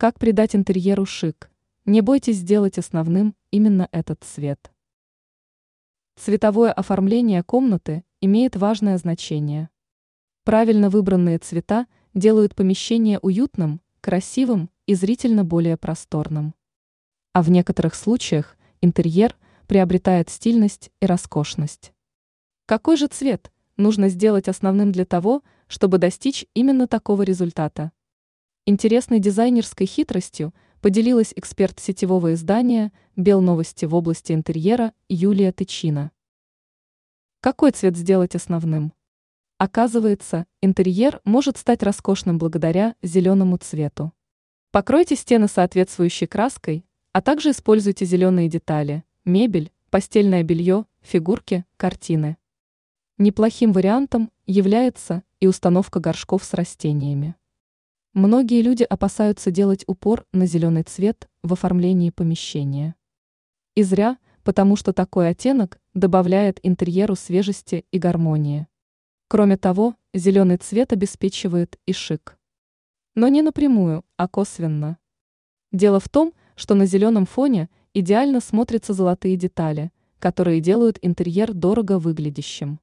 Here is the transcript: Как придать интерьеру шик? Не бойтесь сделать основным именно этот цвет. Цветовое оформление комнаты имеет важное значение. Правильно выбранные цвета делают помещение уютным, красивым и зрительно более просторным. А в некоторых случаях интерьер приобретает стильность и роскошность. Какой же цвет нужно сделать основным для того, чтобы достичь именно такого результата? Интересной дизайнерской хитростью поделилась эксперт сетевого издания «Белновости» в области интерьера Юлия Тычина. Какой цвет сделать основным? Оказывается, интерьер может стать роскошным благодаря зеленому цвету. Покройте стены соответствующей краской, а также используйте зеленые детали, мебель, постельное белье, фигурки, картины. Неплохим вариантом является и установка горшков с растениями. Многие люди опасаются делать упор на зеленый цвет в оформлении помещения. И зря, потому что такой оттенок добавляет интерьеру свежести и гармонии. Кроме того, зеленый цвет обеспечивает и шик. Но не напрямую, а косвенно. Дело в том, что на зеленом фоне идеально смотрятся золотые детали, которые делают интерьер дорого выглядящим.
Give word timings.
Как 0.00 0.18
придать 0.18 0.56
интерьеру 0.56 1.04
шик? 1.04 1.50
Не 1.84 2.00
бойтесь 2.00 2.36
сделать 2.38 2.78
основным 2.78 3.34
именно 3.50 3.86
этот 3.92 4.24
цвет. 4.24 4.72
Цветовое 6.16 6.72
оформление 6.72 7.42
комнаты 7.42 8.02
имеет 8.22 8.56
важное 8.56 8.96
значение. 8.96 9.68
Правильно 10.44 10.88
выбранные 10.88 11.36
цвета 11.36 11.86
делают 12.14 12.54
помещение 12.54 13.18
уютным, 13.18 13.82
красивым 14.00 14.70
и 14.86 14.94
зрительно 14.94 15.44
более 15.44 15.76
просторным. 15.76 16.54
А 17.34 17.42
в 17.42 17.50
некоторых 17.50 17.94
случаях 17.94 18.56
интерьер 18.80 19.36
приобретает 19.66 20.30
стильность 20.30 20.90
и 21.00 21.04
роскошность. 21.04 21.92
Какой 22.64 22.96
же 22.96 23.06
цвет 23.08 23.52
нужно 23.76 24.08
сделать 24.08 24.48
основным 24.48 24.92
для 24.92 25.04
того, 25.04 25.42
чтобы 25.66 25.98
достичь 25.98 26.46
именно 26.54 26.88
такого 26.88 27.20
результата? 27.20 27.92
Интересной 28.70 29.18
дизайнерской 29.18 29.84
хитростью 29.84 30.54
поделилась 30.80 31.32
эксперт 31.34 31.80
сетевого 31.80 32.34
издания 32.34 32.92
«Белновости» 33.16 33.84
в 33.84 33.96
области 33.96 34.30
интерьера 34.30 34.92
Юлия 35.08 35.50
Тычина. 35.50 36.12
Какой 37.40 37.72
цвет 37.72 37.96
сделать 37.96 38.36
основным? 38.36 38.92
Оказывается, 39.58 40.46
интерьер 40.62 41.20
может 41.24 41.56
стать 41.56 41.82
роскошным 41.82 42.38
благодаря 42.38 42.94
зеленому 43.02 43.56
цвету. 43.56 44.12
Покройте 44.70 45.16
стены 45.16 45.48
соответствующей 45.48 46.28
краской, 46.28 46.86
а 47.12 47.22
также 47.22 47.50
используйте 47.50 48.04
зеленые 48.04 48.48
детали, 48.48 49.02
мебель, 49.24 49.72
постельное 49.90 50.44
белье, 50.44 50.86
фигурки, 51.00 51.64
картины. 51.76 52.36
Неплохим 53.18 53.72
вариантом 53.72 54.30
является 54.46 55.24
и 55.40 55.48
установка 55.48 55.98
горшков 55.98 56.44
с 56.44 56.54
растениями. 56.54 57.34
Многие 58.12 58.62
люди 58.62 58.82
опасаются 58.82 59.52
делать 59.52 59.84
упор 59.86 60.26
на 60.32 60.44
зеленый 60.44 60.82
цвет 60.82 61.28
в 61.44 61.52
оформлении 61.52 62.10
помещения. 62.10 62.96
И 63.76 63.84
зря, 63.84 64.18
потому 64.42 64.74
что 64.74 64.92
такой 64.92 65.28
оттенок 65.28 65.80
добавляет 65.94 66.58
интерьеру 66.64 67.14
свежести 67.14 67.86
и 67.92 68.00
гармонии. 68.00 68.66
Кроме 69.28 69.56
того, 69.56 69.94
зеленый 70.12 70.56
цвет 70.56 70.92
обеспечивает 70.92 71.78
и 71.86 71.92
шик. 71.92 72.36
Но 73.14 73.28
не 73.28 73.42
напрямую, 73.42 74.04
а 74.16 74.26
косвенно. 74.26 74.98
Дело 75.70 76.00
в 76.00 76.08
том, 76.08 76.34
что 76.56 76.74
на 76.74 76.86
зеленом 76.86 77.26
фоне 77.26 77.70
идеально 77.94 78.40
смотрятся 78.40 78.92
золотые 78.92 79.36
детали, 79.36 79.92
которые 80.18 80.60
делают 80.60 80.98
интерьер 81.00 81.54
дорого 81.54 82.00
выглядящим. 82.00 82.80